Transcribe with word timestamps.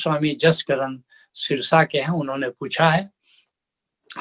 स्वामी 0.00 0.34
जसकरण 0.34 0.98
सिरसा 1.34 1.82
के 1.84 1.98
हैं, 1.98 2.10
उन्होंने 2.10 2.48
पूछा 2.50 2.88
है, 2.90 3.10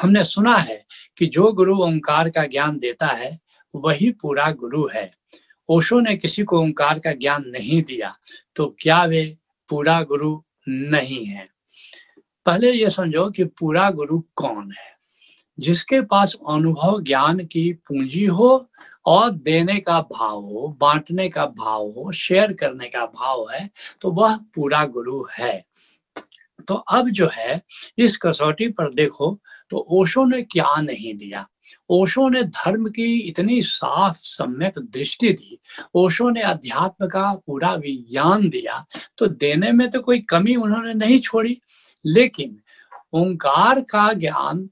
हमने 0.01 0.23
सुना 0.23 0.55
है 0.55 0.85
कि 1.17 1.25
जो 1.25 1.51
गुरु 1.53 1.77
ओंकार 1.77 2.29
का 2.29 2.45
ज्ञान 2.45 2.77
देता 2.79 3.07
है, 3.07 3.39
वही 3.75 4.11
पूरा 4.11 4.51
गुरु 4.51 4.87
है। 4.87 5.09
ओशो 5.69 5.99
ने 5.99 6.15
किसी 6.17 6.43
को 6.43 6.59
ओंकार 6.59 6.99
का 6.99 7.11
ज्ञान 7.13 7.43
नहीं 7.47 7.81
दिया 7.83 8.15
तो 8.55 8.75
क्या 8.79 9.03
वे 9.03 9.37
पूरा 9.69 10.01
गुरु 10.03 10.41
नहीं 10.67 11.25
है? 11.25 11.47
पहले 12.45 12.71
ये 12.71 12.89
समझो 12.89 13.29
कि 13.29 13.43
पूरा 13.43 13.89
गुरु 13.91 14.19
कौन 14.35 14.71
है। 14.71 14.97
जिसके 15.59 16.01
पास 16.01 16.35
अनुभव 16.49 17.01
ज्ञान 17.01 17.39
की 17.45 17.71
पूंजी 17.73 18.25
हो 18.25 18.69
और 19.05 19.29
देने 19.31 19.79
का 19.79 19.99
भाव 20.01 20.41
हो, 20.41 20.67
बांटने 20.81 21.29
का 21.29 21.45
भाव 21.45 21.87
हो, 21.87 22.11
शेयर 22.11 22.53
करने 22.53 22.87
का 22.87 23.05
भाव 23.05 23.47
है 23.53 23.69
तो 24.01 24.11
वह 24.11 24.37
पूरा 24.55 24.85
गुरु 24.85 25.23
है। 25.39 25.65
तो 26.67 26.75
अब 26.75 27.09
जो 27.09 27.29
है, 27.33 27.61
इस 27.97 28.17
कसौटी 28.17 28.67
पर 28.69 28.93
देखो 28.93 29.39
तो 29.69 29.85
ओशो 29.91 30.25
ने 30.25 30.41
क्या 30.41 30.81
नहीं 30.81 31.13
दिया? 31.13 31.47
ओशो 31.89 32.27
ने 32.29 32.43
धर्म 32.43 32.85
की 32.85 33.19
इतनी 33.19 33.61
साफ़, 33.61 34.17
सम्यक 34.17 34.79
दृष्टि 34.79 35.33
दी। 35.33 35.59
ओशो 35.95 36.29
ने 36.29 36.41
अध्यात्म 36.41 37.07
का 37.07 37.33
पूरा 37.47 37.73
विज्ञान 37.75 38.49
दिया 38.49 38.85
तो 39.17 39.27
देने 39.27 39.71
में 39.71 39.89
तो 39.89 40.01
कोई 40.01 40.19
कमी 40.19 40.55
उन्होंने 40.55 40.93
नहीं 40.93 41.19
छोड़ी। 41.19 41.59
लेकिन 42.05 42.59
ओंकार 43.13 43.79
का 43.81 44.11
ज्ञान 44.13 44.69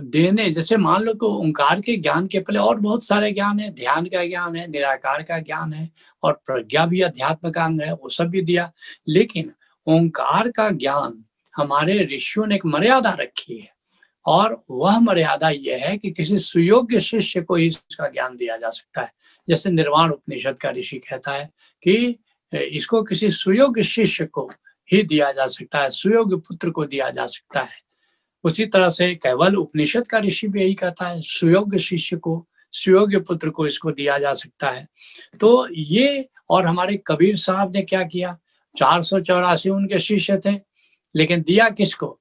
देने, 0.00 0.50
जैसे 0.50 0.76
मान 0.76 1.02
लो 1.02 1.12
कि 1.14 1.26
ओंकार 1.26 1.80
के 1.80 1.96
ज्ञान 1.96 2.26
के 2.26 2.38
पहले 2.38 2.58
और 2.58 2.80
बहुत 2.80 3.04
सारे 3.04 3.32
ज्ञान 3.32 3.58
है, 3.60 3.70
ध्यान 3.74 4.06
का 4.06 4.24
ज्ञान 4.26 4.56
है, 4.56 4.66
निराकार 4.70 5.22
का 5.22 5.38
ज्ञान 5.38 5.72
है, 5.72 5.90
और 6.22 6.32
प्रज्ञा 6.32 6.86
भी 6.86 7.00
अध्यात्म 7.00 7.50
का 7.50 7.64
अंग 7.64 7.80
है, 7.80 7.92
वो 7.92 8.08
सब 8.08 8.24
भी 8.24 8.42
दिया। 8.42 8.72
लेकिन 9.08 9.52
ओंकार 9.88 10.50
का 10.50 10.70
ज्ञान 10.70 11.24
हमारे 11.56 12.08
ऋषियों 12.16 12.46
ने 12.46 12.54
एक 12.54 12.66
मर्यादा 12.66 13.10
रखी 13.10 13.58
है। 13.58 13.68
और 14.26 14.64
वह 14.70 14.98
मर्यादा 14.98 15.50
यह 15.50 15.86
है 15.86 15.98
कि 15.98 16.10
किसी 16.10 16.38
सुयोग्य 16.38 17.00
शिष्य 17.00 17.40
को 17.40 17.54
ही 17.54 17.66
इसका 17.66 18.08
ज्ञान 18.08 18.36
दिया 18.36 18.56
जा 18.56 18.70
सकता 18.70 19.02
है। 19.02 19.12
जैसे 19.48 19.70
निर्वाण 19.70 20.10
उपनिषद 20.10 20.58
का 20.58 20.70
ऋषि 20.70 20.98
कहता 20.98 21.32
है 21.32 21.50
कि 21.82 22.18
इसको 22.54 23.02
किसी 23.02 23.30
सुयोग्य 23.30 23.82
शिष्य 23.82 24.24
को 24.26 24.50
ही 24.92 25.02
दिया 25.02 25.32
जा 25.32 25.46
सकता 25.46 25.78
है, 25.78 25.90
सुयोग्य 25.90 26.36
पुत्र 26.36 26.70
को 26.70 26.84
दिया 26.84 27.10
जा 27.10 27.26
सकता 27.26 27.60
है। 27.60 27.88
उसी 28.44 28.66
तरह 28.66 28.90
से 28.90 29.14
केवल 29.14 29.56
उपनिषद 29.56 30.06
का 30.06 30.18
ऋषि 30.18 30.48
भी 30.48 30.62
यही 30.62 30.74
कहता 30.74 31.08
है, 31.08 31.22
सुयोग्य 31.22 31.78
शिष्य 31.78 32.16
को, 32.16 32.48
सुयोग्य 32.72 33.18
पुत्र 33.18 33.50
को 33.50 33.66
इसको 33.66 33.90
दिया 33.90 34.18
जा 34.18 34.34
सकता 34.34 34.70
है। 34.70 34.88
तो 35.40 35.68
ये 35.70 36.28
और 36.50 36.66
हमारे 36.66 37.02
कबीर 37.06 37.36
साहब 37.36 37.72
ने 37.74 37.82
क्या 37.82 38.02
किया? 38.02 38.38
चार 38.74 39.02
सौ 39.02 39.20
चौरासी 39.20 39.70
उनके 39.70 39.98
शिष्य 39.98 40.40
थे, 40.46 40.54
लेकिन 41.14 41.42
दिया 41.42 41.68
किसको? 41.70 42.18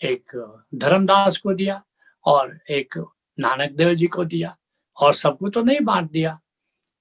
एक 0.00 0.32
धर्मदास 0.74 1.36
को 1.38 1.52
दिया 1.54 1.82
और 2.24 2.58
एक 2.70 2.98
नानक 3.38 3.72
देव 3.72 3.94
जी 3.94 4.06
को 4.06 4.24
दिया 4.24 4.56
और 4.96 5.14
सबको 5.14 5.48
तो 5.48 5.62
नहीं 5.62 5.80
बांट 5.80 6.10
दिया। 6.10 6.38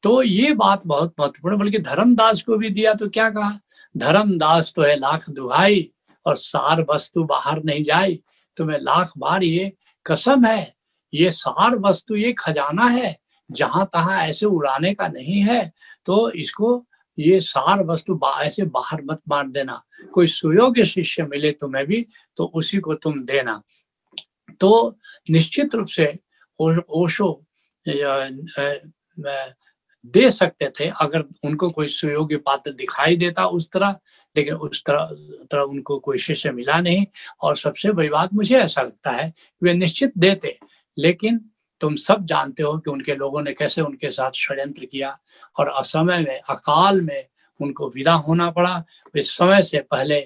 तो 0.03 0.21
ये 0.23 0.53
बात 0.53 0.85
बहुत 0.87 1.13
महत्वपूर्ण, 1.19 1.57
बल्कि 1.57 1.79
धर्मदास 1.79 2.41
को 2.41 2.57
भी 2.57 2.69
दिया 2.69 2.93
तो 2.93 3.09
क्या 3.09 3.29
कहा? 3.29 3.59
धर्मदास 3.95 4.73
तो 4.75 4.81
है 4.81 4.95
लाख 4.95 5.29
दुहाई 5.29 5.89
और 6.25 6.35
सार 6.35 6.85
वस्तु 6.89 7.23
बाहर 7.23 7.63
नहीं 7.63 7.83
जाए, 7.83 8.17
तुम्हें 8.57 8.79
लाख 8.79 9.11
बार 9.17 9.43
ये 9.43 9.71
कसम 10.05 10.45
है, 10.45 10.73
ये 11.13 11.31
सार 11.31 11.75
वस्तु 11.79 12.15
ये 12.15 12.33
खजाना 12.33 12.85
है, 12.85 13.17
जहाँ 13.49 13.85
तहां 13.93 14.19
ऐसे 14.19 14.45
उड़ाने 14.45 14.93
का 14.93 15.07
नहीं 15.07 15.41
है 15.41 15.71
तो 16.05 16.29
इसको 16.33 16.85
ये 17.17 17.39
सार 17.39 17.83
वस्तु 17.85 18.19
ऐसे 18.37 18.63
बाहर 18.65 19.01
मत 19.05 19.21
मार 19.29 19.47
देना। 19.47 19.81
कोई 20.13 20.27
सुयोग्य 20.27 20.85
शिष्य 20.85 21.23
मिले 21.23 21.51
तुम्हें 21.53 21.85
भी 21.85 22.05
तो 22.37 22.45
उसी 22.55 22.79
को 22.79 22.93
तुम 22.95 23.19
देना। 23.25 23.61
तो 24.59 24.97
निश्चित 25.29 25.75
रूप 25.75 25.87
से 25.87 26.13
ओशो 26.59 27.31
दे 30.05 30.29
सकते 30.31 30.69
थे, 30.69 30.87
अगर 30.91 31.23
उनको 31.45 31.69
कोई 31.69 31.87
सुयोग्य 31.87 32.37
पात्र 32.37 32.71
दिखाई 32.73 33.15
देता 33.17 33.45
उस 33.47 33.69
तरह, 33.71 33.95
लेकिन 34.35 34.53
उस 34.55 34.83
तरह 34.85 35.05
तरह 35.51 35.61
उनको 35.61 35.97
कोई 35.99 36.17
शिष्य 36.17 36.51
मिला 36.51 36.79
नहीं। 36.81 37.05
और 37.41 37.57
सबसे 37.57 37.91
बड़ी 37.91 38.09
बात, 38.09 38.33
मुझे 38.33 38.57
ऐसा 38.57 38.81
लगता 38.81 39.11
है, 39.11 39.33
वे 39.61 39.73
निश्चित 39.73 40.11
देते, 40.17 40.57
लेकिन 40.97 41.39
तुम 41.81 41.95
सब 41.97 42.25
जानते 42.25 42.63
हो 42.63 42.77
कि 42.77 42.91
उनके 42.91 43.15
लोगों 43.15 43.41
ने 43.41 43.53
कैसे 43.53 43.81
उनके 43.81 44.09
साथ 44.11 44.31
षड्यंत्र 44.35 44.85
किया 44.85 45.17
और 45.59 45.67
असमय 45.69 46.19
में, 46.19 46.39
अकाल 46.39 47.01
में 47.01 47.25
उनको 47.59 47.89
विदा 47.95 48.13
होना 48.13 48.49
पड़ा। 48.51 48.75
वे 49.15 49.21
समय 49.21 49.61
से 49.63 49.79
पहले 49.81 50.19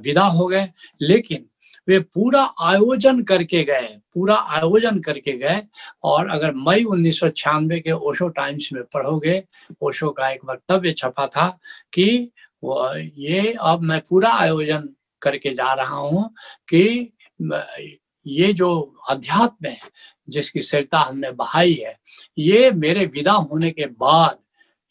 विदा 0.00 0.24
हो 0.24 0.46
गए, 0.46 0.68
लेकिन 1.00 1.46
वे 1.88 1.98
पूरा 2.14 2.42
आयोजन 2.62 3.22
करके 3.22 3.62
गए, 3.64 3.88
पूरा 4.14 4.34
आयोजन 4.34 4.98
करके 5.00 5.32
गए 5.38 5.62
और 6.04 6.28
अगर 6.30 6.54
मई 6.56 6.84
उन्नीस 6.84 7.20
सौ 7.20 7.28
छियानवे 7.30 7.78
के 7.80 7.92
ओशो 7.92 8.28
टाइम्स 8.30 8.68
में 8.72 8.82
पढ़ोगे, 8.84 9.42
ओशो 9.80 10.10
का 10.10 10.30
एक 10.30 10.44
वक्तव्य 10.50 10.92
छपा 10.92 11.26
था 11.26 11.48
कि 11.94 12.30
ये 12.62 13.52
अब 13.52 13.82
मैं 13.82 14.00
पूरा 14.08 14.30
आयोजन 14.30 14.88
करके 15.22 15.54
जा 15.54 15.72
रहा 15.74 15.96
हूँ 15.96 16.28
कि 16.68 17.12
ये 18.26 18.52
जो 18.52 18.70
अध्यात्म 19.10 19.68
है 19.68 19.78
जिसकी 20.30 20.62
सरिता 20.62 20.98
हमने 20.98 21.30
बहाई 21.32 21.72
है, 21.74 21.96
ये 22.38 22.70
मेरे 22.72 23.06
विदा 23.06 23.32
होने 23.32 23.70
के 23.70 23.86
बाद 23.86 24.38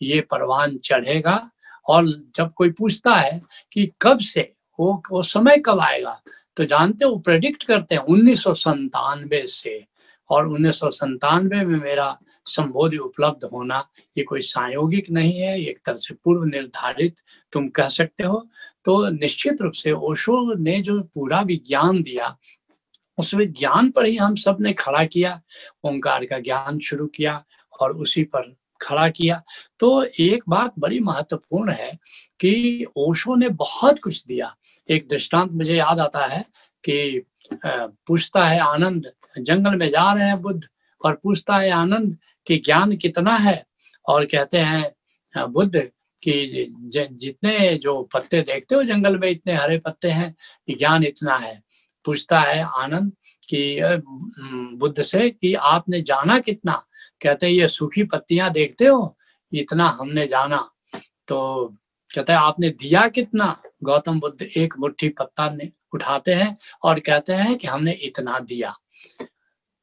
ये 0.01 0.21
परवान 0.21 0.77
चढ़ेगा। 0.77 1.49
और 1.87 2.07
जब 2.35 2.53
कोई 2.53 2.69
पूछता 2.71 3.13
है 3.13 3.39
कि 3.71 3.91
कब 4.01 4.17
से, 4.19 4.51
वो 4.79 5.01
वो 5.11 5.21
समय 5.21 5.57
कब 5.65 5.79
आएगा 5.79 6.19
तो 6.57 6.65
जानते 6.65 7.05
हो 7.05 7.15
प्रेडिक्ट 7.17 7.63
करते 7.63 7.95
हैं 7.95 8.01
उन्नीस 8.03 8.43
से 9.53 9.85
और 10.29 10.47
उन्नीस 10.47 10.79
में 11.03 11.63
मेरा 11.65 12.17
संबोधि 12.45 12.97
उपलब्ध 12.97 13.43
होना, 13.53 13.87
ये 14.17 14.23
कोई 14.23 14.41
संयोगिक 14.41 15.09
नहीं 15.11 15.39
है 15.39 15.59
एक 15.61 15.79
तरह 15.85 15.95
से 15.95 16.13
पूर्व 16.15 16.43
निर्धारित, 16.43 17.15
तुम 17.53 17.67
कह 17.69 17.87
सकते 17.89 18.23
हो। 18.23 18.47
तो 18.85 19.09
निश्चित 19.09 19.61
रूप 19.61 19.73
से 19.73 19.91
ओशो 19.91 20.53
ने 20.55 20.79
जो 20.81 20.99
पूरा 21.13 21.41
विज्ञान 21.41 22.01
दिया 22.01 22.35
उस 23.19 23.33
विज्ञान 23.33 23.89
पर 23.91 24.05
ही 24.05 24.15
हम 24.17 24.35
सबने 24.35 24.73
खड़ा 24.73 25.03
किया, 25.05 25.41
ओंकार 25.83 26.25
का 26.25 26.39
ज्ञान 26.39 26.79
शुरू 26.79 27.07
किया 27.07 27.43
और 27.79 27.97
उसी 27.97 28.23
पर 28.23 28.55
खड़ा 28.81 29.07
किया। 29.09 29.41
तो 29.79 30.03
एक 30.19 30.43
बात 30.49 30.73
बड़ी 30.79 30.99
महत्वपूर्ण 30.99 31.71
है 31.71 31.91
कि 32.39 32.85
ओशो 32.97 33.35
ने 33.35 33.49
बहुत 33.49 33.99
कुछ 33.99 34.23
दिया। 34.25 34.55
एक 34.89 35.07
दृष्टांत 35.09 35.51
मुझे 35.51 35.75
याद 35.75 35.99
आता 35.99 36.25
है 36.25 36.43
कि 36.83 37.25
पूछता 37.53 38.45
है 38.47 38.59
आनंद, 38.59 39.11
जंगल 39.37 39.75
में 39.75 39.89
जा 39.89 40.11
रहे 40.13 40.27
हैं 40.27 40.41
बुद्ध 40.41 40.61
और 41.01 41.19
पूछता 41.23 41.57
है 41.57 41.69
आनंद 41.71 42.17
कि 42.47 42.57
ज्ञान 42.57 42.95
कितना 42.97 43.35
है? 43.37 43.65
और 44.05 44.25
कहते 44.25 44.57
हैं 44.57 45.49
बुद्ध 45.51 45.79
कि 46.23 46.65
जितने 46.91 47.75
जो 47.77 48.01
पत्ते 48.13 48.41
देखते 48.41 48.75
हो 48.75 48.83
जंगल 48.83 49.17
में, 49.17 49.29
इतने 49.29 49.53
हरे 49.53 49.77
पत्ते 49.77 50.09
हैं 50.09 50.35
कि 50.67 50.75
ज्ञान 50.75 51.03
इतना 51.03 51.35
है। 51.37 51.61
पूछता 52.05 52.39
है 52.39 52.61
आनंद 52.63 53.11
कि 53.49 53.79
बुद्ध 54.77 55.01
से 55.01 55.29
कि 55.29 55.53
आपने 55.53 56.01
जाना 56.01 56.39
कितना? 56.39 56.73
कहते 57.21 57.45
हैं, 57.45 57.53
ये 57.53 57.67
सूखी 57.67 58.03
पत्तियाँ 58.03 58.49
देखते 58.51 58.85
हो? 58.85 59.17
इतना 59.53 59.89
हमने 59.89 60.27
जाना। 60.27 60.69
तो 61.27 61.65
कहते 62.15 62.33
हैं, 62.33 62.39
आपने 62.39 62.69
दिया 62.69 63.07
कितना? 63.07 63.61
गौतम 63.83 64.19
बुद्ध 64.19 64.41
एक 64.41 64.73
मुट्ठी 64.79 65.09
पत्ता 65.09 65.49
ने 65.49 65.69
उठाते 65.93 66.33
हैं 66.33 66.57
और 66.83 66.99
कहते 66.99 67.33
हैं 67.33 67.57
कि 67.57 67.67
हमने 67.67 67.91
इतना 67.91 68.39
दिया। 68.39 68.75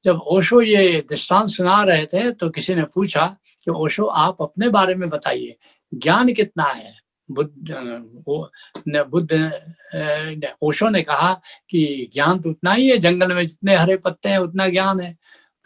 जब 0.05 0.21
ओशो 0.27 0.61
ये 0.63 1.01
दृष्टांत 1.11 1.49
सुना 1.49 1.83
रहे 1.85 2.07
थे 2.07 2.31
तो 2.33 2.51
किसी 2.51 2.75
ने 2.75 2.83
पूछा 2.95 3.27
कि, 3.65 3.71
ओशो, 3.71 4.05
आप 4.05 4.43
अपने 4.43 4.69
बारे 4.69 4.95
में 4.95 5.09
बताइए, 5.09 5.57
ज्ञान 5.95 6.33
कितना 6.33 6.65
है? 6.65 6.95
बुद्ध 7.29 9.05
बुद्ध 9.11 9.33
ने 9.35 10.53
ओशो 10.63 10.89
ने 10.89 11.03
कहा 11.03 11.33
कि 11.71 12.11
ज्ञान 12.15 12.39
तो 12.41 12.51
उतना 12.51 12.73
ही 12.73 12.89
है 12.89 12.99
जंगल 12.99 13.35
में 13.35 13.47
जितने 13.47 13.75
हरे 13.77 13.97
पत्ते 13.97 14.29
हैं 14.29 14.39
उतना 14.39 14.69
ज्ञान 14.69 15.01
है। 15.01 15.17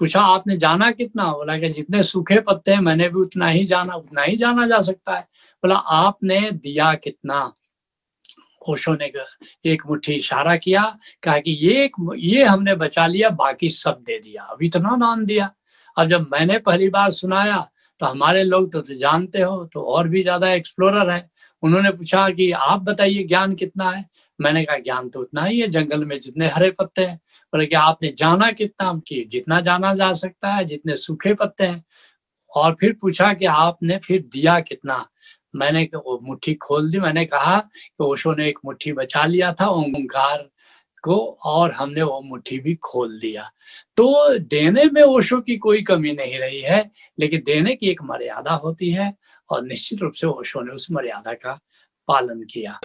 पूछा 0.00 0.20
आपने 0.22 0.56
जाना 0.56 0.90
कितना? 0.90 1.24
बोला 1.32 1.58
कि 1.58 1.68
जितने 1.70 2.02
सूखे 2.02 2.38
पत्ते 2.40 2.72
हैं 2.72 2.80
मैंने 2.80 3.08
भी 3.08 3.20
उतना 3.20 3.48
ही 3.48 3.64
जाना 3.66 3.94
उतना 3.96 4.22
ही 4.22 4.36
जाना 4.36 4.66
जा 4.66 4.80
सकता 4.82 5.16
है। 5.16 5.22
बोला 5.62 5.76
आपने 5.76 6.40
दिया 6.52 6.92
कितना? 6.96 7.52
ओशो 8.62 8.94
ने 8.94 9.10
एक 9.66 9.82
मुट्ठी 9.88 10.14
इशारा 10.14 10.54
किया 10.56 10.82
कहा 11.22 11.38
कि 11.38 11.50
ये 11.52 11.90
ये 12.18 12.44
हमने 12.44 12.74
बचा 12.76 13.06
लिया 13.06 13.30
बाकी 13.32 13.68
सब 13.70 14.02
दे 14.06 14.18
दिया। 14.18 14.42
अब 14.44 14.62
इतना 14.62 14.96
दान 14.96 15.24
दिया। 15.24 15.50
अब 15.96 16.08
जब 16.08 16.26
मैंने 16.32 16.58
पहली 16.60 16.88
बार 16.90 17.10
सुनाया 17.12 17.58
तो 18.00 18.06
हमारे 18.06 18.42
लोग 18.44 18.70
तो, 18.72 18.80
तो 18.80 18.94
जानते 18.94 19.40
हो 19.40 19.64
तो 19.72 19.82
और 19.84 20.08
भी 20.08 20.22
ज़्यादा 20.22 20.52
एक्सप्लोरर 20.52 21.10
है। 21.10 21.20
उन्होंने 21.62 21.90
पूछा 21.90 22.28
कि 22.28 22.52
आप 22.52 22.80
बताइए 22.80 23.24
ज्ञान 23.24 23.54
कितना 23.54 23.90
है? 23.90 24.04
मैंने 24.40 24.64
कहा, 24.64 24.76
ज्ञान 24.76 25.08
तो 25.08 25.20
उतना 25.20 25.44
ही 25.44 25.60
है, 25.60 25.68
जंगल 25.68 26.04
में 26.04 26.20
जितने 26.20 26.46
हरे 26.46 26.70
पत्ते 26.70 27.04
हैं। 27.04 27.16
बोले 27.54 27.66
कि 27.66 27.74
आपने 27.74 28.14
जाना 28.18 28.50
कितना? 28.50 29.00
कि 29.08 29.24
जितना 29.28 29.60
जाना 29.60 29.94
जा 29.94 30.12
सकता 30.12 30.52
है, 30.52 30.64
जितने 30.64 30.96
सूखे 30.96 31.34
पत्ते 31.34 31.64
हैं। 31.64 31.84
और 32.56 32.76
फिर 32.80 32.96
पूछा 33.00 33.32
कि 33.32 33.44
आपने 33.44 33.98
फिर 33.98 34.22
दिया 34.22 34.60
कितना? 34.60 35.08
मैंने 35.56 35.84
वो 35.94 36.20
मुट्ठी 36.22 36.54
खोल 36.54 36.90
दी। 36.90 36.98
मैंने 36.98 37.24
कहा 37.24 37.58
कि 37.60 38.04
ओशो 38.04 38.34
ने 38.34 38.48
एक 38.48 38.58
मुट्ठी 38.64 38.92
बचा 38.92 39.24
लिया 39.24 39.52
था 39.52 39.66
ओंकार 39.66 40.48
को 41.02 41.38
और 41.44 41.72
हमने 41.72 42.02
वो 42.02 42.20
मुट्ठी 42.20 42.58
भी 42.58 42.74
खोल 42.74 43.20
दिया। 43.20 43.50
तो 43.96 44.38
देने 44.38 44.84
में 44.84 45.02
ओशो 45.02 45.40
की 45.40 45.56
कोई 45.56 45.82
कमी 45.82 46.12
नहीं 46.12 46.38
रही 46.38 46.60
है, 46.60 46.90
लेकिन 47.20 47.42
देने 47.46 47.74
की 47.74 47.86
एक 47.86 48.02
मर्यादा 48.02 48.52
होती 48.52 48.90
है। 48.90 49.14
और 49.50 49.64
निश्चित 49.64 50.02
रूप 50.02 50.12
से 50.12 50.26
ओशो 50.26 50.60
ने 50.60 50.72
उस 50.72 50.88
मर्यादा 50.90 51.32
का 51.32 51.60
पालन 52.08 52.42
किया। 52.42 52.78